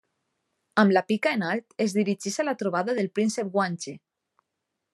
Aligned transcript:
Amb 0.83 0.93
la 0.97 1.03
pica 1.11 1.33
en 1.37 1.43
alt 1.49 1.77
es 1.85 1.93
dirigeix 1.97 2.39
a 2.45 2.45
la 2.47 2.55
trobada 2.63 2.97
del 3.01 3.11
príncep 3.19 3.53
guanxe. 3.59 3.95